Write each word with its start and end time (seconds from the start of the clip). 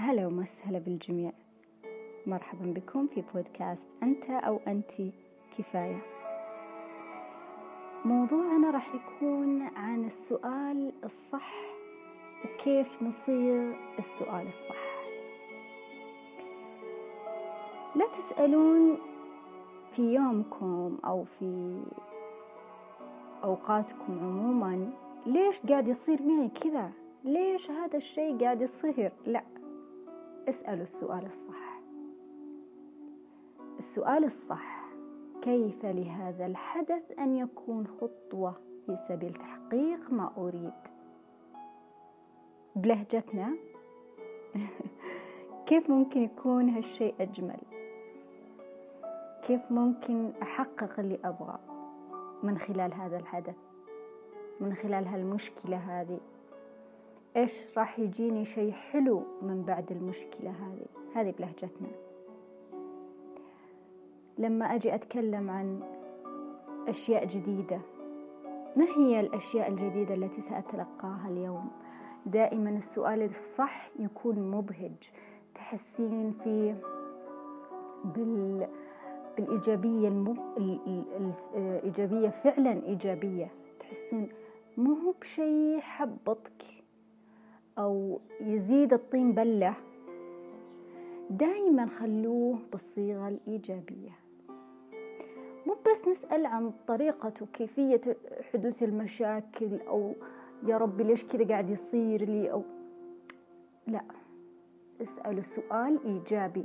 هلا 0.00 0.26
ومسهلا 0.26 0.78
بالجميع. 0.78 1.32
مرحبا 2.26 2.72
بكم 2.72 3.06
في 3.06 3.24
بودكاست 3.34 3.88
أنت 4.02 4.30
أو 4.30 4.60
أنت 4.66 4.90
كفاية. 5.58 6.02
موضوعنا 8.04 8.70
راح 8.70 8.94
يكون 8.94 9.62
عن 9.62 10.04
السؤال 10.04 10.92
الصح 11.04 11.54
وكيف 12.44 13.02
نصيغ 13.02 13.74
السؤال 13.98 14.48
الصح. 14.48 14.90
لا 17.96 18.06
تسألون 18.06 18.98
في 19.92 20.14
يومكم 20.14 20.98
أو 21.04 21.24
في 21.24 21.80
أوقاتكم 23.44 24.18
عموما 24.20 24.92
ليش 25.26 25.60
قاعد 25.60 25.88
يصير 25.88 26.22
معي 26.22 26.48
كذا؟ 26.48 26.90
ليش 27.24 27.70
هذا 27.70 27.96
الشيء 27.96 28.38
قاعد 28.38 28.62
يصير؟ 28.62 29.12
لا. 29.26 29.59
اسألوا 30.48 30.82
السؤال 30.82 31.26
الصح. 31.26 31.80
السؤال 33.78 34.24
الصح 34.24 34.80
كيف 35.42 35.84
لهذا 35.84 36.46
الحدث 36.46 37.18
أن 37.18 37.36
يكون 37.36 37.86
خطوة 37.86 38.54
في 38.86 38.96
سبيل 38.96 39.34
تحقيق 39.34 40.10
ما 40.12 40.32
أريد؟ 40.36 40.72
بلهجتنا 42.76 43.56
كيف 45.66 45.90
ممكن 45.90 46.20
يكون 46.20 46.68
هالشيء 46.68 47.14
أجمل؟ 47.20 47.60
كيف 49.42 49.72
ممكن 49.72 50.32
أحقق 50.42 51.00
اللي 51.00 51.18
أبغاه 51.24 51.60
من 52.42 52.58
خلال 52.58 52.94
هذا 52.94 53.16
الحدث؟ 53.16 53.56
من 54.60 54.74
خلال 54.74 55.06
هالمشكلة 55.06 55.76
هذه؟ 55.76 56.20
إيش 57.36 57.78
راح 57.78 57.98
يجيني 57.98 58.44
شيء 58.44 58.72
حلو 58.72 59.22
من 59.42 59.62
بعد 59.62 59.92
المشكلة 59.92 60.50
هذه؟ 60.50 60.86
هذه 61.14 61.34
بلهجتنا. 61.38 61.88
لما 64.38 64.74
أجي 64.74 64.94
أتكلم 64.94 65.50
عن 65.50 65.80
أشياء 66.88 67.26
جديدة 67.26 67.80
ما 68.76 68.84
هي 68.96 69.20
الأشياء 69.20 69.68
الجديدة 69.68 70.14
التي 70.14 70.40
سأتلقاها 70.40 71.28
اليوم؟ 71.28 71.70
دائما 72.26 72.70
السؤال 72.70 73.22
الصح 73.22 73.90
يكون 73.98 74.50
مبهج. 74.50 75.10
تحسين 75.54 76.32
فيه 76.32 76.80
بال 78.04 78.68
بالإيجابية 79.36 80.08
المب... 80.08 80.38
الإيجابية 81.54 82.28
فعلا 82.28 82.86
إيجابية. 82.86 83.50
تحسون 83.80 84.28
مو 84.76 85.14
بشيء 85.20 85.76
يحبطك 85.78 86.79
أو 87.78 88.20
يزيد 88.40 88.92
الطين 88.92 89.34
بلة. 89.34 89.74
دائما 91.30 91.86
خلوه 91.86 92.58
بالصيغة 92.72 93.28
الإيجابية. 93.28 94.18
مو 95.66 95.76
بس 95.86 96.08
نسأل 96.08 96.46
عن 96.46 96.72
طريقة 96.86 97.32
وكيفية 97.42 98.00
حدوث 98.52 98.82
المشاكل 98.82 99.80
أو 99.80 100.14
يا 100.66 100.76
ربي 100.76 101.04
ليش 101.04 101.24
كذا 101.24 101.48
قاعد 101.48 101.70
يصير 101.70 102.24
لي 102.24 102.52
أو 102.52 102.62
لا. 103.86 104.04
اسألوا 105.02 105.42
سؤال 105.42 106.04
إيجابي. 106.04 106.64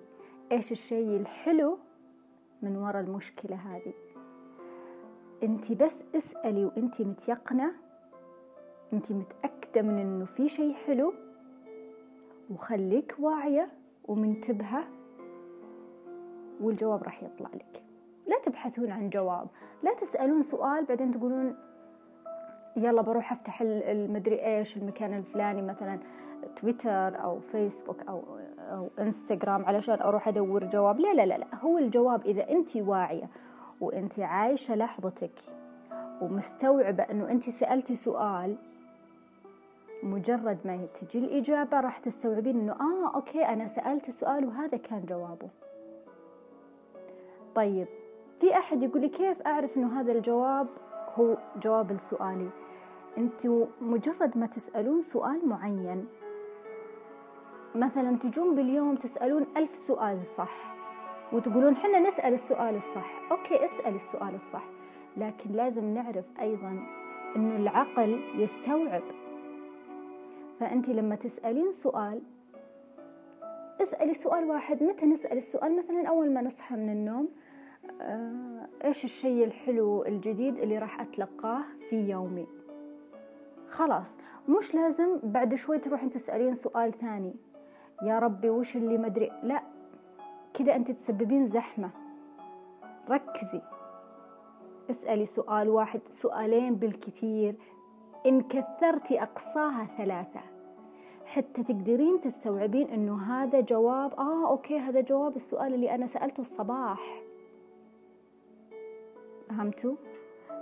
إيش 0.51 0.71
الشيء 0.71 1.17
الحلو 1.17 1.77
من 2.61 2.77
وراء 2.77 3.01
المشكلة 3.01 3.55
هذه؟ 3.55 3.93
أنت 5.43 5.71
بس 5.71 6.03
اسألي 6.15 6.65
وأنت 6.65 7.01
متيقنة. 7.01 7.73
أنت 8.93 9.11
متأكدة 9.11 9.64
من 9.81 9.99
إنه 9.99 10.25
في 10.25 10.49
شيء 10.49 10.73
حلو 10.73 11.13
وخليك 12.49 13.15
واعية 13.19 13.69
ومنتبهة 14.07 14.83
والجواب 16.61 17.03
راح 17.03 17.23
يطلع 17.23 17.49
لك 17.53 17.83
لا 18.27 18.39
تبحثون 18.39 18.91
عن 18.91 19.09
جواب 19.09 19.47
لا 19.83 19.93
تسألون 19.93 20.43
سؤال 20.43 20.85
بعدين 20.85 21.11
تقولون 21.11 21.55
يلا 22.75 23.01
بروح 23.01 23.31
أفتح 23.31 23.61
المدري 23.61 24.45
إيش 24.45 24.77
المكان 24.77 25.13
الفلاني 25.13 25.61
مثلا 25.61 25.99
تويتر 26.55 27.23
أو 27.23 27.39
فيسبوك 27.39 28.01
أو 28.09 28.23
أو 28.59 28.89
إنستغرام 28.99 29.65
علشان 29.65 30.01
أروح 30.01 30.27
أدور 30.27 30.63
جواب 30.63 30.99
لا 30.99 31.13
لا 31.13 31.25
لا, 31.25 31.37
لا. 31.37 31.55
هو 31.55 31.77
الجواب 31.77 32.25
إذا 32.25 32.49
أنت 32.49 32.77
واعية 32.77 33.29
وأنت 33.81 34.19
عايشة 34.19 34.75
لحظتك 34.75 35.39
ومستوعبة 36.21 37.03
إنه 37.03 37.31
أنت 37.31 37.49
سألتي 37.49 37.95
سؤال 37.95 38.57
مجرد 40.05 40.57
ما 40.65 40.85
تجي 40.85 41.19
الإجابة 41.19 41.79
راح 41.79 41.97
تستوعبين 41.97 42.59
إنه 42.59 42.71
آه 42.71 43.15
أوكي 43.15 43.45
أنا 43.45 43.67
سألت 43.67 44.09
سؤال 44.09 44.45
وهذا 44.45 44.77
كان 44.77 45.05
جوابه. 45.05 45.49
طيب 47.55 47.87
في 48.39 48.57
أحد 48.57 48.83
يقول 48.83 49.01
لي 49.01 49.09
كيف 49.09 49.41
أعرف 49.41 49.77
إنه 49.77 49.99
هذا 49.99 50.11
الجواب 50.11 50.67
هو 51.15 51.37
جواب 51.61 51.91
لسؤالي؟ 51.91 52.49
أنتوا 53.17 53.65
مجرد 53.81 54.37
ما 54.37 54.45
تسألون 54.45 55.01
سؤال 55.01 55.47
معين 55.47 56.07
مثلا 57.75 58.17
تجون 58.17 58.55
باليوم 58.55 58.95
تسألون 58.95 59.45
ألف 59.57 59.71
سؤال 59.75 60.25
صح 60.25 60.75
وتقولون 61.33 61.75
حنا 61.75 61.99
نسأل 61.99 62.33
السؤال 62.33 62.75
الصح. 62.75 63.31
أوكي 63.31 63.65
اسأل 63.65 63.95
السؤال 63.95 64.35
الصح 64.35 64.63
لكن 65.17 65.51
لازم 65.51 65.93
نعرف 65.93 66.25
أيضا 66.39 66.79
أنه 67.35 67.55
العقل 67.55 68.21
يستوعب 68.35 69.03
فأنت 70.59 70.89
لما 70.89 71.15
تسألين 71.15 71.71
سؤال 71.71 72.21
اسألي 73.81 74.13
سؤال 74.13 74.45
واحد 74.45 74.83
متى 74.83 75.05
نسأل 75.05 75.37
السؤال؟ 75.37 75.77
مثلا 75.77 76.07
أول 76.07 76.31
ما 76.31 76.41
نصحى 76.41 76.75
من 76.75 76.89
النوم 76.89 77.29
آه، 78.01 78.67
إيش 78.83 79.03
الشيء 79.03 79.43
الحلو 79.43 80.05
الجديد 80.05 80.57
اللي 80.57 80.77
راح 80.77 81.01
أتلقاه 81.01 81.61
في 81.89 82.09
يومي؟ 82.09 82.47
خلاص 83.69 84.17
مش 84.49 84.75
لازم 84.75 85.19
بعد 85.23 85.55
شوي 85.55 85.79
تروحين 85.79 86.09
تسألين 86.09 86.53
سؤال 86.53 86.93
ثاني. 86.93 87.35
يا 88.03 88.19
ربي 88.19 88.49
وش 88.49 88.75
اللي 88.75 88.97
مدري 88.97 89.31
لا 89.43 89.63
كده 90.53 90.75
أنت 90.75 90.91
تسببين 90.91 91.45
زحمة. 91.45 91.89
ركزي. 93.09 93.61
اسألي 94.89 95.25
سؤال 95.25 95.69
واحد 95.69 96.01
سؤالين 96.09 96.75
بالكثير. 96.75 97.55
إن 98.25 98.41
كثرتي 98.41 99.21
أقصاها 99.23 99.85
ثلاثة. 99.97 100.39
حتى 101.25 101.63
تقدرين 101.63 102.21
تستوعبين 102.21 102.87
إنه 102.87 103.21
هذا 103.23 103.61
جواب 103.61 104.13
آه 104.13 104.49
أوكي 104.49 104.79
هذا 104.79 105.01
جواب 105.01 105.35
السؤال 105.35 105.73
اللي 105.73 105.95
أنا 105.95 106.05
سألته 106.07 106.41
الصباح. 106.41 107.21
فهمتوا؟ 109.49 109.95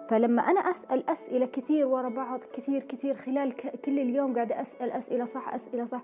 فلما 0.09 0.41
أنا 0.41 0.59
أسأل 0.59 1.09
أسئلة 1.09 1.45
كثير 1.45 1.87
ورا 1.87 2.09
بعض 2.09 2.39
كثير 2.53 2.83
كثير 2.83 3.15
خلال 3.15 3.55
كل 3.55 3.99
اليوم 3.99 4.35
قاعدة 4.35 4.61
أسأل 4.61 4.91
أسئلة 4.91 5.25
صح 5.25 5.53
أسئلة 5.53 5.85
صح 5.85 6.01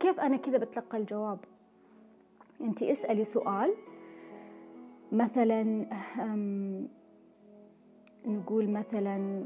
كيف 0.00 0.20
أنا 0.20 0.36
كذا 0.36 0.58
بتلقى 0.58 0.98
الجواب؟ 0.98 1.38
أنت 2.60 2.82
اسألي 2.82 3.24
سؤال. 3.24 3.74
مثلا 5.12 5.86
نقول 8.26 8.70
مثلا 8.70 9.44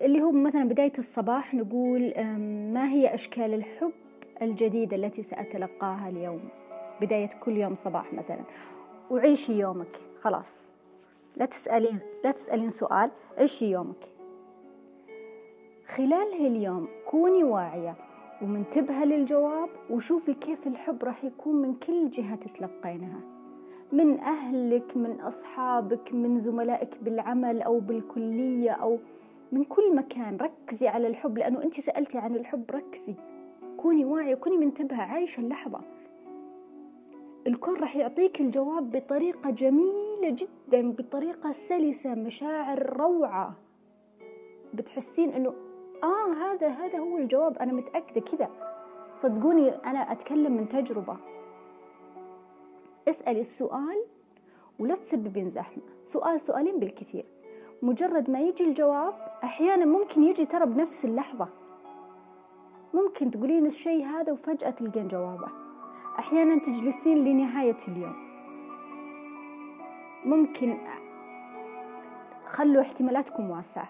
اللي 0.00 0.22
هو 0.22 0.32
مثلا 0.32 0.64
بداية 0.64 0.92
الصباح 0.98 1.54
نقول 1.54 2.12
ما 2.72 2.88
هي 2.88 3.14
أشكال 3.14 3.54
الحب 3.54 3.92
الجديدة 4.42 4.96
التي 4.96 5.22
سأتلقاها 5.22 6.08
اليوم؟ 6.08 6.40
بداية 7.00 7.30
كل 7.40 7.56
يوم 7.56 7.74
صباح 7.74 8.12
مثلا. 8.12 8.40
وعيشي 9.10 9.52
يومك 9.58 10.00
خلاص. 10.20 10.72
لا 11.36 11.44
تسألين 11.44 11.98
لا 12.24 12.30
تسألين 12.30 12.70
سؤال 12.70 13.10
عيشي 13.38 13.70
يومك. 13.70 14.08
خلال 15.86 16.32
هاليوم 16.40 16.88
كوني 17.10 17.44
واعية 17.44 17.94
ومنتبهة 18.42 19.04
للجواب 19.04 19.68
وشوفي 19.90 20.34
كيف 20.34 20.66
الحب 20.66 21.04
راح 21.04 21.24
يكون 21.24 21.56
من 21.62 21.74
كل 21.74 22.10
جهة 22.10 22.36
تتلقينها. 22.36 23.20
من 23.92 24.20
أهلك 24.20 24.96
من 24.96 25.20
أصحابك 25.20 26.12
من 26.12 26.38
زملائك 26.38 26.98
بالعمل 27.02 27.62
أو 27.62 27.80
بالكلية 27.80 28.70
أو 28.70 28.98
من 29.52 29.64
كل 29.64 29.96
مكان 29.96 30.36
ركزي 30.36 30.88
على 30.88 31.06
الحب 31.06 31.38
لأنه 31.38 31.62
أنت 31.62 31.80
سألتي 31.80 32.18
عن 32.18 32.36
الحب 32.36 32.70
ركزي. 32.70 33.14
كوني 33.76 34.04
واعية 34.04 34.34
كوني 34.34 34.56
منتبهة 34.56 35.02
عايشة 35.02 35.40
اللحظة. 35.40 35.80
الكون 37.46 37.76
راح 37.76 37.96
يعطيك 37.96 38.40
الجواب 38.40 38.90
بطريقة 38.90 39.50
جميلة 39.50 40.30
جدا 40.30 40.92
بطريقة 40.92 41.52
سلسة 41.52 42.14
مشاعر 42.14 42.96
روعة. 42.96 43.54
بتحسين 44.74 45.30
إنه 45.30 45.54
آه 46.02 46.32
هذا 46.32 46.68
هذا 46.68 46.98
هو 46.98 47.18
الجواب 47.18 47.58
أنا 47.58 47.72
متأكدة 47.72 48.20
كذا. 48.20 48.50
صدقوني 49.14 49.68
أنا 49.68 50.12
أتكلم 50.12 50.52
من 50.52 50.68
تجربة. 50.68 51.16
اسألي 53.08 53.40
السؤال 53.40 54.04
ولا 54.78 54.94
تسببين 54.94 55.50
زحمة. 55.50 55.82
سؤال 56.02 56.40
سؤالين 56.40 56.78
بالكثير. 56.78 57.24
مجرد 57.82 58.30
ما 58.30 58.40
يجي 58.40 58.64
الجواب 58.64 59.14
أحيانا 59.44 59.84
ممكن 59.84 60.22
يجي 60.22 60.46
ترى 60.46 60.66
بنفس 60.66 61.04
اللحظة. 61.04 61.48
ممكن 62.94 63.30
تقولين 63.30 63.66
الشيء 63.66 64.04
هذا 64.04 64.32
وفجأة 64.32 64.70
تلقين 64.70 65.08
جوابه. 65.08 65.48
أحيانا 66.18 66.58
تجلسين 66.58 67.24
لنهاية 67.24 67.76
اليوم. 67.88 68.16
ممكن 70.24 70.78
خلوا 72.46 72.82
احتمالاتكم 72.82 73.50
واسعة. 73.50 73.88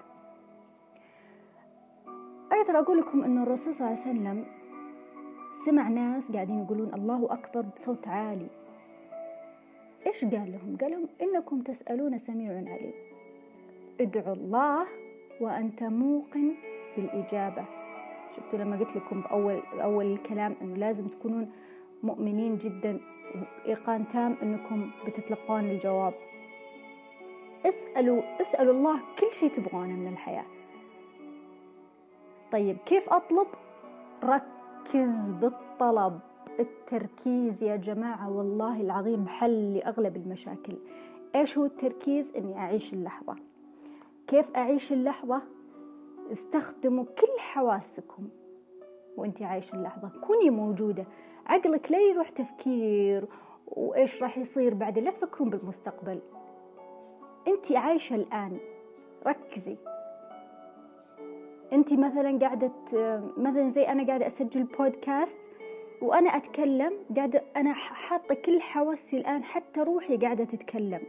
أقدر 2.53 2.79
أقول 2.79 2.99
لكم 2.99 3.25
أن 3.25 3.43
الرسول 3.43 3.75
صلى 3.75 3.87
الله 3.87 4.01
عليه 4.01 4.11
وسلم 4.11 4.47
سمع 5.67 5.89
ناس 5.89 6.33
قاعدين 6.33 6.65
يقولون 6.65 6.95
الله 6.95 7.33
أكبر 7.33 7.61
بصوت 7.61 8.09
عالي. 8.09 8.51
إيش 10.07 10.25
قال 10.25 10.53
لهم؟ 10.53 10.77
قال 10.81 10.91
لهم 10.91 11.09
إنكم 11.23 11.61
تسألون 11.61 12.19
سميع 12.19 12.53
عليم. 12.53 13.12
ادعوا 14.03 14.35
الله 14.35 14.87
وأنت 15.41 15.83
موقن 15.83 16.55
بالإجابة. 16.97 17.65
شفتوا 18.37 18.59
لما 18.59 18.77
قلت 18.77 18.97
لكم 18.97 19.21
بأول 19.21 19.63
أول 19.73 20.07
الكلام 20.13 20.57
إنه 20.63 20.77
لازم 20.77 21.09
تكونون 21.09 21.53
مؤمنين 22.03 22.59
جدا. 22.59 23.01
وإيقان 23.35 24.09
تام 24.09 24.37
إنكم 24.43 24.91
بتتلقون 25.07 25.71
الجواب. 25.71 26.15
اسألوا 27.67 28.23
اسألوا 28.41 28.75
الله 28.75 29.01
كل 29.19 29.33
شيء 29.33 29.51
تبغونه 29.51 29.93
من 29.93 30.09
الحياة. 30.13 30.45
طيب 32.53 32.77
كيف 32.87 33.09
أطلب؟ 33.09 33.47
ركز 34.25 35.33
بالطلب. 35.33 36.21
التركيز 36.61 37.63
يا 37.63 37.77
جماعة 37.77 38.31
والله 38.31 38.81
العظيم 38.81 39.29
حل 39.29 39.75
لأغلب 39.75 40.17
المشاكل. 40.17 40.77
إيش 41.35 41.59
هو 41.59 41.65
التركيز؟ 41.65 42.37
إني 42.37 42.59
أعيش 42.59 42.93
اللحظة. 42.93 43.37
كيف 44.33 44.57
أعيش 44.57 44.93
اللحظة؟ 44.93 45.43
استخدموا 46.33 47.05
كل 47.05 47.39
حواسكم 47.39 48.29
وأنت 49.17 49.43
عايشة 49.43 49.75
اللحظة. 49.75 50.11
كوني 50.21 50.51
موجودة. 50.51 51.07
عقلك 51.47 51.93
لا 51.93 51.99
يروح 51.99 52.29
تفكير 52.29 53.25
وإيش 53.67 54.23
راح 54.23 54.39
يصير 54.39 54.75
بعدين 54.75 55.05
لا 55.05 55.11
تفكرون 55.11 55.51
بالمستقبل. 55.51 56.21
أنت 57.49 57.73
عايشة 57.73 58.17
الآن. 58.17 58.59
ركزي. 59.27 59.77
أنت 61.73 61.93
مثلا 61.93 62.39
قاعدة 62.39 62.73
مثلا 63.37 63.69
زي 63.69 63.83
أنا 63.83 64.07
قاعدة 64.07 64.27
أسجل 64.27 64.65
بودكاست 64.65 65.39
وأنا 66.03 66.37
أتكلم 66.37 66.93
قاعدة 67.17 67.43
أنا 67.57 67.73
حاطة 67.73 68.35
كل 68.35 68.61
حواسي 68.61 69.17
الآن 69.17 69.45
حتى 69.45 69.81
روحي 69.81 70.17
قاعدة 70.17 70.45
تتكلم. 70.45 71.01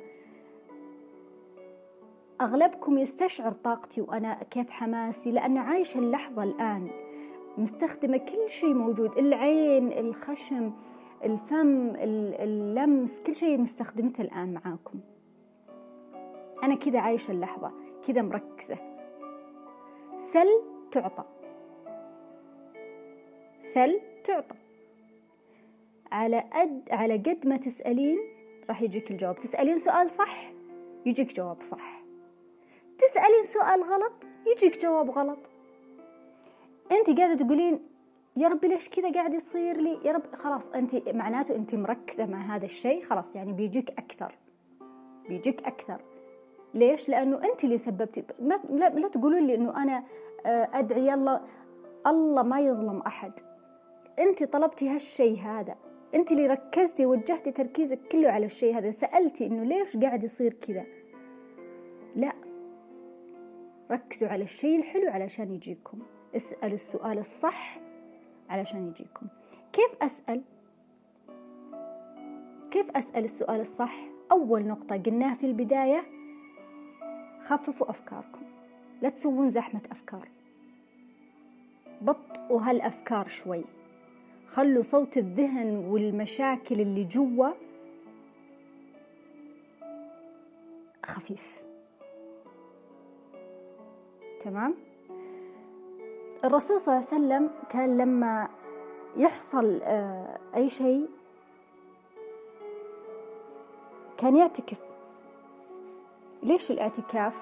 أغلبكم 2.42 2.98
يستشعر 2.98 3.52
طاقتي 3.52 4.02
وأنا 4.02 4.44
كيف 4.44 4.70
حماسي 4.70 5.32
لأن 5.32 5.58
عايشة 5.58 6.00
اللحظة 6.00 6.44
الآن. 6.44 6.90
مستخدمة 7.58 8.18
كل 8.18 8.50
شيء 8.50 8.74
موجود 8.74 9.18
العين 9.18 9.92
الخشم 9.92 10.72
الفم 11.24 11.94
اللمس 11.96 13.22
كل 13.22 13.36
شيء 13.36 13.58
مستخدمته 13.58 14.22
الآن 14.22 14.54
معاكم. 14.54 15.00
أنا 16.64 16.76
كذا 16.76 17.00
عايشة 17.00 17.32
اللحظة 17.32 17.72
كذا 18.08 18.22
مركزة. 18.22 18.78
سل 20.18 20.48
تعطى. 20.92 21.24
سل 23.60 24.00
تعطى. 24.24 24.56
على 26.12 26.40
قد 26.54 26.84
على 26.92 27.18
قد 27.18 27.48
ما 27.48 27.58
تسألين 27.58 28.20
راح 28.70 28.82
يجيك 28.82 29.12
الجواب. 29.12 29.36
تسألين 29.36 29.78
سؤال 29.78 30.10
صح؟ 30.10 30.52
يجيك 31.06 31.34
جواب 31.34 31.62
صح. 31.62 32.03
تسألين 32.98 33.44
سؤال 33.44 33.84
غلط 33.84 34.14
يجيك 34.48 34.82
جواب 34.82 35.10
غلط. 35.10 35.40
انت 36.92 37.20
قاعدة 37.20 37.36
تقولين 37.36 37.80
يا 38.38 38.48
ربي 38.48 38.68
ليش 38.68 38.90
كذا 38.90 39.12
قاعد 39.12 39.34
يصير 39.34 39.78
لي؟ 39.78 40.00
يا 40.06 40.12
رب 40.12 40.36
خلاص 40.36 40.70
انت 40.70 41.10
معناته 41.10 41.56
انت 41.56 41.76
مركزة 41.76 42.26
مع 42.26 42.56
هذا 42.56 42.66
الشيء 42.66 43.04
خلاص 43.04 43.36
يعني 43.36 43.54
بيجيك 43.54 43.90
أكثر. 43.90 44.36
بيجيك 45.30 45.64
أكثر. 45.68 46.02
ليش؟ 46.74 47.10
لأنه 47.10 47.44
انت 47.44 47.64
اللي 47.64 47.78
سببتي. 47.78 48.24
لا 48.70 49.08
تقولوا 49.08 49.40
لي 49.40 49.56
إنه 49.56 49.84
أنا 49.84 50.04
آه، 50.46 50.70
أدعي 50.74 51.08
يلا 51.08 51.42
الله 52.08 52.44
ما 52.44 52.60
يظلم 52.60 53.00
أحد. 53.00 53.32
انت 54.20 54.44
طلبتي 54.44 54.90
هالشيء 54.90 55.40
هذا. 55.40 55.76
انت 56.16 56.32
اللي 56.32 56.48
ركزتي 56.48 57.06
وجهتي 57.06 57.52
تركيزك 57.52 58.00
كله 58.12 58.30
على 58.30 58.46
الشيء 58.46 58.78
هذا. 58.78 58.92
سألتي 58.92 59.46
إنه 59.46 59.64
ليش 59.64 59.98
قاعد 59.98 60.24
يصير 60.24 60.54
كذا؟ 60.54 60.86
لا. 62.16 62.43
ركزوا 63.92 64.30
على 64.30 64.44
الشيء 64.44 64.80
الحلو 64.80 65.12
علشان 65.12 65.52
يجيكم. 65.52 66.00
اسألوا 66.36 66.76
السؤال 66.76 67.20
الصح 67.20 67.80
علشان 68.50 68.88
يجيكم. 68.88 69.28
كيف 69.74 69.92
أسأل؟ 70.02 70.42
كيف 72.72 72.92
أسأل 72.92 73.24
السؤال 73.24 73.62
الصح؟ 73.62 73.96
أول 74.32 74.68
نقطة 74.68 74.98
قلناها 74.98 75.36
في 75.36 75.46
البداية 75.46 76.04
خففوا 77.44 77.90
أفكاركم. 77.90 78.42
لا 79.02 79.10
تسوون 79.10 79.50
زحمة 79.50 79.82
أفكار. 79.92 80.28
بطئوا 82.02 82.62
هالأفكار 82.62 83.28
شوي. 83.28 83.64
خلوا 84.48 84.82
صوت 84.82 85.18
الذهن 85.18 85.76
والمشاكل 85.76 86.82
اللي 86.82 87.04
جوا 87.04 87.50
خفيف. 91.06 91.63
تمام؟ 94.44 94.76
الرسول 96.46 96.80
صلى 96.80 96.96
الله 96.96 97.08
عليه 97.12 97.18
وسلم 97.22 97.52
كان 97.70 97.98
لما 97.98 98.50
يحصل 99.18 99.80
آه، 99.84 100.38
أي 100.56 100.70
شيء 100.70 101.10
كان 104.18 104.36
يعتكف. 104.36 104.82
ليش 106.44 106.72
الاعتكاف؟ 106.72 107.42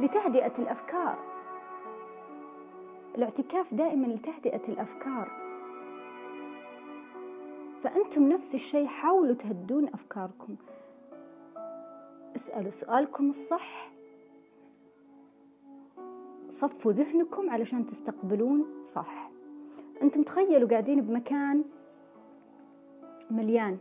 لتهدئة 0.00 0.52
الأفكار. 0.58 1.18
الاعتكاف 3.14 3.74
دائما 3.74 4.06
لتهدئة 4.06 4.62
الأفكار. 4.68 5.30
فأنتم 7.82 8.28
نفس 8.28 8.54
الشيء 8.54 8.86
حاولوا 8.86 9.34
تهدون 9.34 9.88
أفكاركم. 9.88 10.56
اسألوا 12.36 12.70
سؤالكم 12.70 13.30
الصح. 13.30 13.97
صفوا 16.58 16.92
ذهنكم 16.92 17.50
علشان 17.50 17.86
تستقبلون 17.86 18.66
صح. 18.84 19.30
أنتم 20.02 20.22
تخيلوا 20.22 20.68
قاعدين 20.68 21.00
بمكان 21.00 21.64
مليان. 23.30 23.78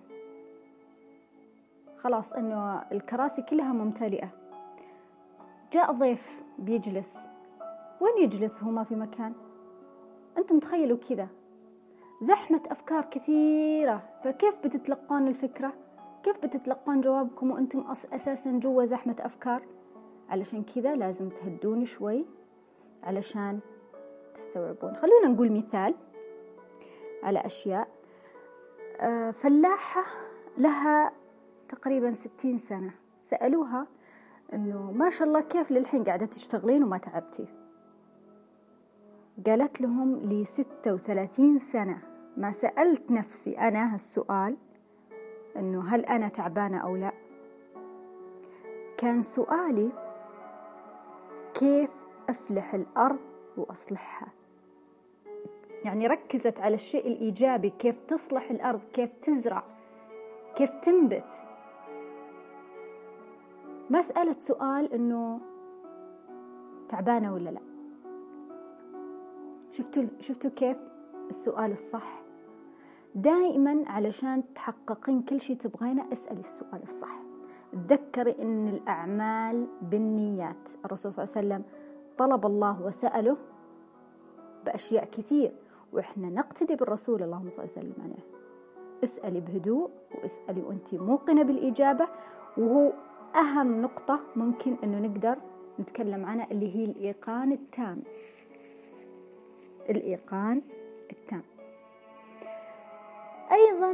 خلاص 1.97 2.33
أنه 2.33 2.83
الكراسي 2.91 3.41
كلها 3.41 3.73
ممتلئة. 3.73 4.29
جاء 5.73 5.91
ضيف 5.91 6.43
بيجلس. 6.59 7.17
وين 8.01 8.23
يجلس 8.23 8.63
هو 8.63 8.71
ما 8.71 8.83
في 8.83 8.95
مكان؟ 8.95 9.33
أنتم 10.37 10.59
تخيلوا 10.59 10.97
كذا. 10.97 11.27
زحمة 12.21 12.61
أفكار 12.67 13.05
كثيرة. 13.11 14.03
فكيف 14.23 14.65
بتتلقون 14.65 15.27
الفكرة؟ 15.27 15.73
كيف 16.23 16.45
بتتلقون 16.45 17.01
جوابكم 17.01 17.51
وأنتم 17.51 17.83
أساسا 18.13 18.51
جوا 18.51 18.85
زحمة 18.85 19.15
أفكار؟ 19.19 19.61
علشان 20.29 20.63
كذا 20.63 20.95
لازم 20.95 21.29
تهدون 21.29 21.85
شوي. 21.85 22.25
علشان 23.07 23.59
تستوعبون. 24.35 24.95
خلونا 24.95 25.27
نقول 25.27 25.51
مثال 25.51 25.95
على 27.23 27.39
أشياء. 27.39 27.87
آه، 28.99 29.31
فلاحة 29.31 30.03
لها 30.57 31.11
تقريبا 31.69 32.13
ستين 32.13 32.57
سنة. 32.57 32.91
سألوها 33.21 33.87
أنه 34.53 34.91
ما 34.91 35.09
شاء 35.09 35.27
الله 35.27 35.41
كيف 35.41 35.71
للحين 35.71 36.03
قاعدة 36.03 36.25
تشتغلين 36.25 36.83
وما 36.83 36.97
تعبتي؟ 36.97 37.47
قالت 39.45 39.81
لهم 39.81 40.15
لي 40.15 40.45
ستة 40.45 40.93
وثلاثين 40.93 41.59
سنة. 41.59 41.97
ما 42.37 42.51
سألت 42.51 43.11
نفسي 43.11 43.59
أنا 43.59 43.93
هالسؤال 43.93 44.57
أنه 45.55 45.95
هل 45.95 46.05
أنا 46.05 46.27
تعبانة 46.27 46.77
أو 46.77 46.95
لا. 46.95 47.11
كان 48.97 49.21
سؤالي 49.21 49.91
كيف 51.53 51.96
أفلح 52.29 52.73
الأرض 52.73 53.19
وأصلحها. 53.57 54.27
يعني 55.83 56.07
ركزت 56.07 56.59
على 56.59 56.75
الشيء 56.75 57.07
الإيجابي 57.07 57.69
كيف 57.69 57.99
تصلح 58.07 58.51
الأرض 58.51 58.81
كيف 58.93 59.09
تزرع 59.21 59.63
كيف 60.55 60.69
تنبت. 60.69 61.31
ما 63.89 64.01
سألت 64.01 64.41
سؤال 64.41 64.93
أنه 64.93 65.39
تعبانة 66.89 67.33
ولا 67.33 67.49
لا؟ 67.49 67.61
شفتوا 69.71 70.03
شفتوا 70.19 70.49
كيف 70.49 70.77
السؤال 71.29 71.71
الصح؟ 71.71 72.21
دائما 73.15 73.83
علشان 73.87 74.43
تحققين 74.55 75.21
كل 75.21 75.39
شيء 75.39 75.55
تبغينه 75.55 76.05
اسألي 76.11 76.39
السؤال 76.39 76.83
الصح. 76.83 77.19
تذكري 77.87 78.35
إن 78.41 78.67
الأعمال 78.67 79.67
بالنيات. 79.81 80.71
الرسول 80.85 81.11
صلى 81.11 81.23
الله 81.23 81.37
عليه 81.37 81.47
وسلم 81.47 81.86
طلب 82.17 82.45
الله 82.45 82.81
وسأله 82.81 83.37
بأشياء 84.65 85.05
كثير 85.05 85.51
وإحنا 85.93 86.29
نقتدي 86.29 86.75
بالرسول 86.75 87.23
اللهم 87.23 87.49
صل 87.49 87.63
وسلم 87.63 87.93
عليه. 88.03 88.23
اسألي 89.03 89.39
بهدوء 89.39 89.89
واسألي 90.21 90.61
وأنت 90.61 90.95
موقنة 90.95 91.43
بالإجابة 91.43 92.07
وهو 92.57 92.93
أهم 93.35 93.81
نقطة 93.81 94.19
ممكن 94.35 94.77
أنه 94.83 94.99
نقدر 94.99 95.37
نتكلم 95.79 96.25
عنها 96.25 96.51
اللي 96.51 96.75
هي 96.75 96.85
الإيقان 96.85 97.51
التام. 97.51 98.03
الإيقان 99.89 100.61
التام. 101.11 101.43
أيضا 103.51 103.93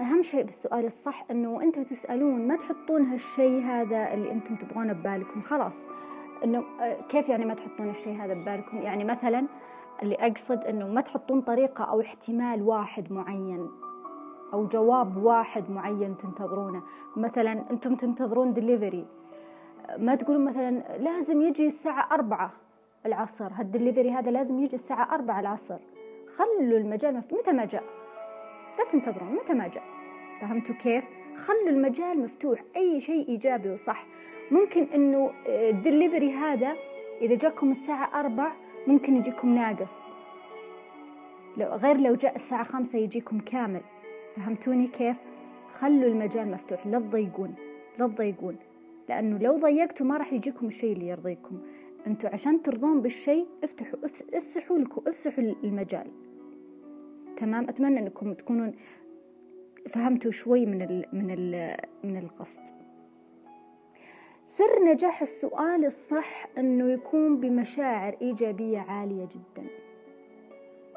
أهم 0.00 0.22
شيء 0.22 0.42
بالسؤال 0.42 0.86
الصح 0.86 1.24
أنه 1.30 1.62
أنتم 1.62 1.82
تسألون 1.82 2.48
ما 2.48 2.56
تحطون 2.56 3.06
هالشيء 3.06 3.62
هذا 3.62 4.14
اللي 4.14 4.32
أنتم 4.32 4.56
تبغونه 4.56 4.92
ببالكم 4.92 5.40
خلاص. 5.40 5.88
أنه 6.44 6.64
آه، 6.80 7.00
كيف 7.08 7.28
يعني 7.28 7.44
ما 7.44 7.54
تحطون 7.54 7.90
الشيء 7.90 8.24
هذا 8.24 8.34
ببالكم؟ 8.34 8.78
يعني 8.78 9.04
مثلا 9.04 9.46
اللي 10.02 10.14
أقصد 10.14 10.64
أنه 10.64 10.88
ما 10.88 11.00
تحطون 11.00 11.40
طريقة 11.40 11.84
أو 11.84 12.00
احتمال 12.00 12.62
واحد 12.62 13.12
معين 13.12 13.70
أو 14.52 14.66
جواب 14.66 15.16
واحد 15.16 15.70
معين 15.70 16.16
تنتظرونه. 16.16 16.82
مثلا 17.16 17.70
أنتم 17.70 17.94
تنتظرون 17.94 18.52
دليفري 18.52 19.06
ما 19.98 20.14
تقولون 20.14 20.44
مثلا 20.44 20.98
لازم 20.98 21.42
يجي 21.42 21.66
الساعة 21.66 22.14
أربعة 22.14 22.52
العصر. 23.06 23.52
هالدليفري 23.52 24.10
هذا 24.10 24.30
لازم 24.30 24.58
يجي 24.58 24.76
الساعة 24.76 25.14
أربعة 25.14 25.40
العصر. 25.40 25.78
خلوا 26.36 26.78
المجال 26.78 27.16
مفتوح. 27.16 27.38
متى 27.38 27.52
ما 27.52 27.64
جاء؟ 27.64 27.99
لا 28.80 28.86
تنتظرون 28.90 29.34
متى 29.34 29.54
ما 29.54 29.68
جاء. 29.68 29.84
فهمتوا 30.40 30.74
كيف؟ 30.74 31.04
خلوا 31.36 31.68
المجال 31.68 32.20
مفتوح 32.20 32.62
أي 32.76 33.00
شيء 33.00 33.28
إيجابي 33.28 33.70
وصح. 33.70 34.06
ممكن 34.50 34.86
أنه 34.94 35.30
الدليفري 35.46 36.32
هذا 36.32 36.76
إذا 37.20 37.34
جاكم 37.34 37.70
الساعة 37.70 38.20
أربع 38.20 38.52
ممكن 38.86 39.16
يجيكم 39.16 39.54
ناقص. 39.54 40.02
لو 41.56 41.66
غير 41.66 41.96
لو 41.96 42.14
جاء 42.14 42.36
الساعة 42.36 42.62
خمسة 42.62 42.98
يجيكم 42.98 43.38
كامل. 43.38 43.80
فهمتوني 44.36 44.86
كيف؟ 44.86 45.16
خلوا 45.72 46.08
المجال 46.08 46.50
مفتوح 46.50 46.86
لا 46.86 46.98
تضيقون 46.98 47.54
لا 47.98 48.06
تضيقون. 48.06 48.56
لأنه 49.08 49.38
لو 49.38 49.56
ضيقتوا 49.56 50.06
ما 50.06 50.16
راح 50.16 50.32
يجيكم 50.32 50.66
الشيء 50.66 50.92
اللي 50.92 51.08
يرضيكم. 51.08 51.58
أنتوا 52.06 52.30
عشان 52.30 52.62
ترضون 52.62 53.00
بالشيء 53.02 53.46
افتحوا 53.64 53.98
افسحوا 54.34 54.78
لكم 54.78 55.02
افسحوا 55.06 55.44
المجال. 55.64 56.06
تمام؟ 57.40 57.68
أتمنى 57.68 57.98
أنكم 57.98 58.32
تكونون 58.34 58.72
فهمتوا 59.88 60.30
شوي 60.30 60.66
من 60.66 60.82
ال 60.82 61.04
من 61.12 61.30
ال 61.30 61.76
من 62.04 62.16
القصد. 62.16 62.62
سر 64.44 64.84
نجاح 64.84 65.22
السؤال 65.22 65.84
الصح 65.86 66.46
أنه 66.58 66.90
يكون 66.90 67.40
بمشاعر 67.40 68.16
إيجابية 68.22 68.78
عالية 68.78 69.24
جدا. 69.24 69.66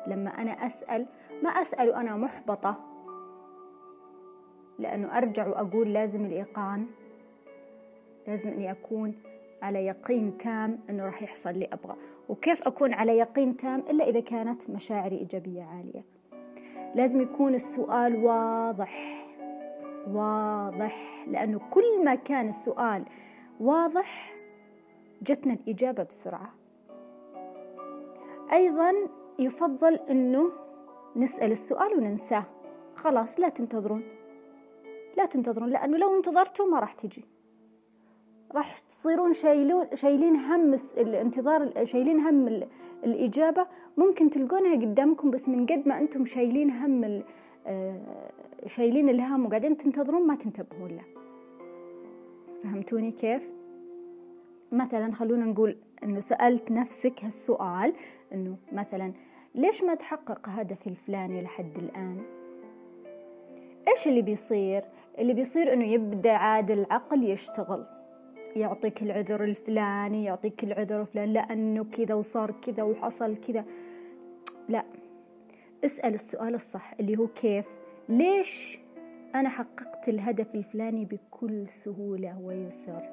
لما 0.07 0.29
أنا 0.41 0.51
أسأل 0.51 1.05
ما 1.43 1.49
أسأل 1.49 1.89
وأنا 1.89 2.15
محبطة 2.15 2.79
لأنه 4.79 5.17
أرجع 5.17 5.47
وأقول 5.47 5.93
لازم 5.93 6.25
الإيقان 6.25 6.85
لازم 8.27 8.49
أني 8.49 8.71
أكون 8.71 9.15
على 9.61 9.85
يقين 9.85 10.37
تام 10.37 10.79
أنه 10.89 11.05
راح 11.05 11.23
يحصل 11.23 11.57
لي 11.57 11.65
أبغى. 11.73 11.95
وكيف 12.29 12.67
أكون 12.67 12.93
على 12.93 13.17
يقين 13.17 13.57
تام؟ 13.57 13.79
إلا 13.79 14.09
إذا 14.09 14.19
كانت 14.19 14.69
مشاعري 14.69 15.17
إيجابية 15.17 15.63
عالية. 15.63 16.03
لازم 16.95 17.21
يكون 17.21 17.55
السؤال 17.55 18.15
واضح. 18.25 19.25
واضح. 20.07 21.25
لأنه 21.27 21.59
كل 21.69 22.03
ما 22.03 22.15
كان 22.15 22.47
السؤال 22.49 23.05
واضح 23.59 24.33
جتنا 25.21 25.53
الإجابة 25.53 26.03
بسرعة. 26.03 26.53
أيضا 28.53 28.93
يفضل 29.39 29.95
أنه 29.95 30.51
نسأل 31.15 31.51
السؤال 31.51 31.93
وننساه. 31.97 32.45
خلاص 32.95 33.39
لا 33.39 33.49
تنتظرون. 33.49 34.03
لا 35.17 35.25
تنتظرون 35.25 35.69
لأنه 35.69 35.97
لو 35.97 36.17
انتظرتوا 36.17 36.65
ما 36.65 36.79
راح 36.79 36.93
تجي. 36.93 37.25
راح 38.53 38.77
تصيرون 38.79 39.33
شايلون 39.33 39.87
شايلين 39.93 40.35
هم 40.35 40.75
الانتظار 40.97 41.85
شايلين 41.85 42.19
هم 42.19 42.63
الإجابة 43.03 43.67
ممكن 43.97 44.29
تلقونها 44.29 44.75
قدامكم 44.75 45.31
بس 45.31 45.49
من 45.49 45.65
قد 45.65 45.87
ما 45.87 45.99
أنتم 45.99 46.25
شايلين 46.25 46.69
هم 46.71 47.23
آه، 47.67 48.01
شايلين 48.65 49.09
الهم 49.09 49.45
وقاعدين 49.45 49.77
تنتظرون 49.77 50.27
ما 50.27 50.35
تنتبهون 50.35 50.91
له 50.91 51.03
فهمتوني 52.63 53.11
كيف؟ 53.11 53.49
مثلا 54.71 55.13
خلونا 55.13 55.45
نقول 55.45 55.77
إنه 56.03 56.19
سألت 56.19 56.71
نفسك 56.71 57.23
هالسؤال 57.23 57.93
إنه 58.33 58.57
مثلا 58.71 59.13
ليش 59.55 59.83
ما 59.83 59.95
تحقق 59.95 60.49
هدفي 60.49 60.87
الفلاني 60.87 61.41
لحد 61.41 61.77
الآن؟ 61.77 62.21
إيش 63.87 64.07
اللي 64.07 64.21
بيصير؟ 64.21 64.83
اللي 65.19 65.33
بيصير 65.33 65.73
إنه 65.73 65.85
يبدأ 65.85 66.31
عاد 66.31 66.71
العقل 66.71 67.23
يشتغل 67.23 67.85
يعطيك 68.55 69.03
العذر 69.03 69.43
الفلاني 69.43 70.23
يعطيك 70.23 70.63
العذر 70.63 71.01
الفلاني 71.01 71.33
لأنه 71.33 71.83
كذا 71.83 72.13
وصار 72.13 72.51
كذا 72.51 72.83
وحصل 72.83 73.35
كذا. 73.35 73.65
لا 74.69 74.83
اسأل 75.85 76.13
السؤال 76.13 76.55
الصح 76.55 76.93
اللي 76.99 77.17
هو 77.17 77.27
كيف؟ 77.27 77.65
ليش 78.09 78.79
أنا 79.35 79.49
حققت 79.49 80.09
الهدف 80.09 80.55
الفلاني 80.55 81.05
بكل 81.05 81.69
سهولة 81.69 82.39
ويسر؟ 82.41 83.03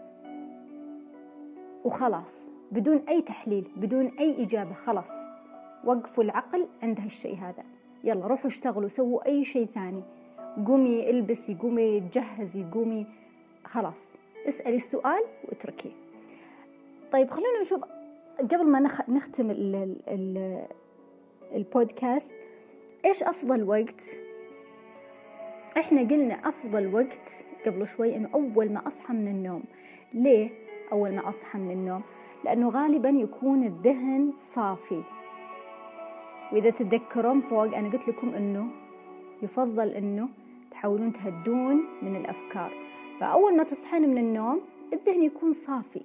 وخلاص 1.85 2.51
بدون 2.73 2.97
أي 3.09 3.23
تحليل 3.23 3.69
بدون 3.77 4.07
أي 4.07 4.45
إجابة 4.45 4.75
خلاص. 4.75 5.13
وقفوا 5.85 6.25
العقل 6.25 6.69
عند 6.83 7.01
هالشيء 7.01 7.37
هذا. 7.37 7.65
يلا 8.05 8.27
روحوا 8.27 8.47
اشتغلوا 8.47 8.89
سووا 8.89 9.27
أي 9.27 9.45
شيء 9.45 9.67
ثاني. 9.67 10.03
قومي 10.67 11.11
البسي 11.11 11.55
قومي 11.55 12.01
تجهزي 12.01 12.65
قومي 12.65 13.07
خلاص. 13.65 14.20
اسألي 14.49 14.77
السؤال 14.77 15.23
واتركيه 15.45 15.91
طيب 17.13 17.31
خلونا 17.31 17.61
نشوف 17.61 17.85
قبل 18.41 18.67
ما 18.67 18.81
نختم 19.09 19.51
ال 19.51 19.97
ال 20.09 20.67
البودكاست 21.55 22.35
إيش 23.05 23.23
أفضل 23.23 23.63
وقت؟ 23.63 24.03
إحنا 25.79 26.01
قلنا 26.01 26.35
أفضل 26.35 26.95
وقت 26.95 27.47
قبل 27.67 27.87
شوي 27.87 28.17
إنه 28.17 28.29
أول 28.35 28.73
ما 28.73 28.87
أصحى 28.87 29.15
من 29.15 29.29
النوم. 29.29 29.63
ليه 30.15 30.51
أول 30.93 31.15
ما 31.15 31.29
أصحى 31.29 31.59
من 31.59 31.71
النوم؟ 31.71 32.03
لأنه 32.45 32.69
غالبا 32.69 33.09
يكون 33.09 33.65
الذهن 33.65 34.33
صافي. 34.37 35.03
وإذا 36.53 36.71
تتذكرون 36.71 37.41
فوق 37.41 37.77
أنا 37.77 37.89
قلت 37.93 38.09
لكم 38.09 38.35
إنه 38.35 38.67
يفضل 39.43 39.89
إنه 39.89 40.29
تحاولون 40.71 41.13
تهدون 41.13 41.85
من 42.03 42.17
الأفكار. 42.17 42.90
فأول 43.21 43.57
ما 43.57 43.63
تصحين 43.63 44.09
من 44.09 44.19
النوم 44.19 44.61
الذهن 44.93 45.23
يكون 45.23 45.53
صافي. 45.53 46.03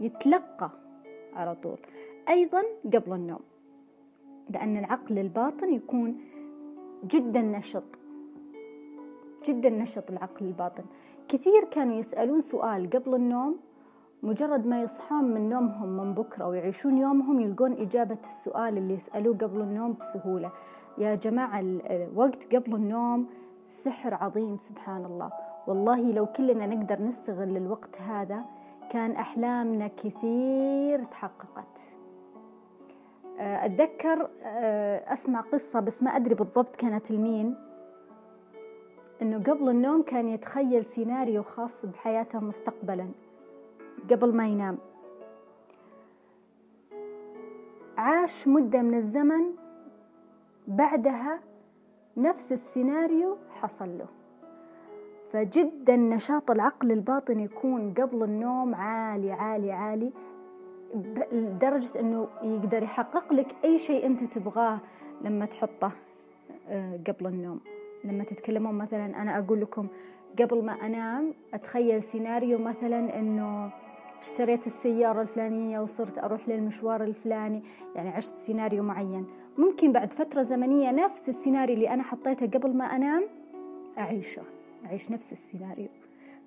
يتلقى 0.00 0.70
على 1.34 1.54
طول. 1.62 1.78
أيضا 2.28 2.62
قبل 2.94 3.12
النوم. 3.12 3.40
لأن 4.50 4.76
العقل 4.76 5.18
الباطن 5.18 5.72
يكون 5.72 6.20
جدا 7.04 7.42
نشط. 7.42 7.98
جدا 9.44 9.70
نشط 9.70 10.10
العقل 10.10 10.46
الباطن. 10.46 10.84
كثير 11.28 11.64
كانوا 11.64 11.94
يسألون 11.94 12.40
سؤال 12.40 12.90
قبل 12.90 13.14
النوم. 13.14 13.56
مجرد 14.22 14.66
ما 14.66 14.82
يصحون 14.82 15.24
من 15.24 15.48
نومهم 15.48 15.88
من 15.88 16.14
بكرة 16.14 16.48
ويعيشون 16.48 16.98
يومهم 16.98 17.40
يلقون 17.40 17.72
إجابة 17.72 18.18
السؤال 18.24 18.78
اللي 18.78 18.94
يسألوه 18.94 19.36
قبل 19.36 19.60
النوم 19.60 19.92
بسهولة. 19.92 20.52
يا 20.98 21.14
جماعة 21.14 21.60
الوقت 21.60 22.54
قبل 22.54 22.74
النوم 22.74 23.26
سحر 23.66 24.14
عظيم 24.14 24.58
سبحان 24.58 25.04
الله 25.04 25.30
والله 25.66 26.12
لو 26.12 26.26
كلنا 26.26 26.66
نقدر 26.66 27.02
نستغل 27.02 27.56
الوقت 27.56 28.00
هذا 28.00 28.44
كان 28.90 29.12
أحلامنا 29.12 29.88
كثير 29.88 31.04
تحققت. 31.04 31.80
آه، 33.38 33.66
أتذكر 33.66 34.30
آه، 34.42 35.12
أسمع 35.12 35.40
قصة 35.40 35.80
بس 35.80 36.02
ما 36.02 36.10
أدري 36.16 36.34
بالضبط 36.34 36.76
كانت 36.76 37.10
لمين. 37.10 37.56
إنه 39.22 39.38
قبل 39.38 39.68
النوم 39.68 40.02
كان 40.02 40.28
يتخيل 40.28 40.84
سيناريو 40.84 41.42
خاص 41.42 41.86
بحياته 41.86 42.40
مستقبلا 42.40 43.08
قبل 44.10 44.36
ما 44.36 44.46
ينام. 44.46 44.78
عاش 47.96 48.48
مدة 48.48 48.82
من 48.82 48.94
الزمن 48.94 49.42
بعدها 50.66 51.40
نفس 52.16 52.52
السيناريو 52.52 53.36
حصل 53.50 53.98
له. 53.98 54.06
فجدا 55.32 55.96
نشاط 55.96 56.50
العقل 56.50 56.92
الباطن 56.92 57.40
يكون 57.40 57.94
قبل 57.94 58.22
النوم 58.22 58.74
عالي 58.74 59.32
عالي 59.32 59.72
عالي 59.72 60.12
لدرجة 61.32 62.00
أنه 62.00 62.28
يقدر 62.42 62.82
يحقق 62.82 63.32
لك 63.32 63.56
أي 63.64 63.78
شيء 63.78 64.06
أنت 64.06 64.24
تبغاه 64.24 64.80
لما 65.22 65.46
تحطه 65.46 65.90
آه، 66.68 67.00
قبل 67.06 67.26
النوم. 67.26 67.60
لما 68.04 68.24
تتكلمون 68.24 68.74
مثلا 68.74 69.22
أنا 69.22 69.38
أقول 69.38 69.60
لكم 69.60 69.86
قبل 70.38 70.64
ما 70.64 70.72
أنام 70.72 71.34
أتخيل 71.54 72.02
سيناريو 72.02 72.58
مثلا 72.58 73.18
أنه 73.18 73.70
اشتريت 74.20 74.66
السيارة 74.66 75.22
الفلانية 75.22 75.80
وصرت 75.80 76.18
أروح 76.18 76.48
للمشوار 76.48 77.02
الفلاني 77.04 77.62
يعني 77.94 78.08
عشت 78.08 78.36
سيناريو 78.36 78.82
معين. 78.82 79.26
ممكن 79.58 79.92
بعد 79.92 80.12
فترة 80.12 80.42
زمنية 80.42 80.90
نفس 80.90 81.28
السيناريو 81.28 81.74
اللي 81.74 81.90
أنا 81.90 82.02
حطيته 82.02 82.46
قبل 82.46 82.76
ما 82.76 82.84
أنام 82.84 83.24
أعيشه 83.98 84.42
أعيش 84.86 85.10
نفس 85.10 85.32
السيناريو. 85.32 85.88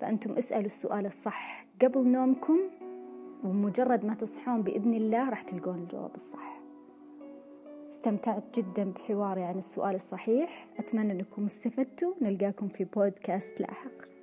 فأنتم 0.02 0.34
اسألوا 0.34 0.66
السؤال 0.66 1.06
الصح 1.06 1.66
قبل 1.82 2.08
نومكم 2.08 2.60
ومجرد 3.44 4.06
ما 4.06 4.14
تصحون 4.14 4.62
بإذن 4.62 4.94
الله 4.94 5.30
راح 5.30 5.42
تلقون 5.42 5.76
الجواب 5.76 6.16
الصح. 6.16 6.60
استمتعت 7.90 8.60
جدا 8.60 8.92
بحواري 8.92 9.44
عن 9.44 9.58
السؤال 9.58 9.96
الصحيح. 9.96 10.68
أتمنى 10.80 11.12
أنكم 11.12 11.46
استفدتوا. 11.46 12.14
نلقاكم 12.22 12.68
في 12.68 12.84
بودكاست 12.84 13.62
لاحق. 13.62 14.19